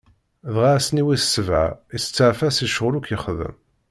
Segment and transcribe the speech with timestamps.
[0.53, 3.55] Dɣa, ass-nni wis sebɛa, isteɛfa si ccɣwel akk yexdem.